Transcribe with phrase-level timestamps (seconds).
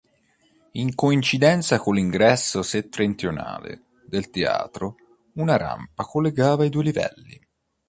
[0.71, 4.95] In coincidenza con l’ingresso settentrionale del teatro
[5.33, 7.39] una rampa collegava i due livelli.